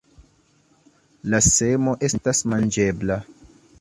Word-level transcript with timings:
La 1.33 1.41
semo 1.49 1.93
estas 2.11 2.43
manĝebla. 2.55 3.19